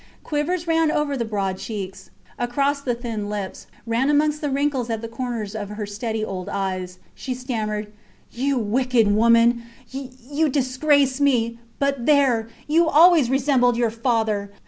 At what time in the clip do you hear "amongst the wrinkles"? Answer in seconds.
4.09-4.89